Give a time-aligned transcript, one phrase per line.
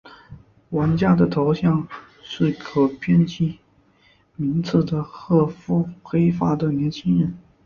[0.71, 1.87] 玩家的头像
[2.23, 3.59] 是可编辑
[4.35, 7.37] 名字的褐肤黑发的年轻人。